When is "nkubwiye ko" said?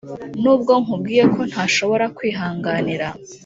0.83-1.41